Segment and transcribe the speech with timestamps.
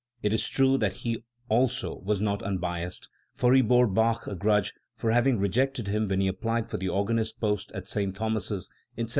[0.23, 4.73] It is true that he also was not unbiassed, for he bore Bach a grudge
[4.95, 8.15] for having rejected him when he applied for the organist's post at St.
[8.15, 8.67] Thomas's
[8.97, 9.07] in 1729.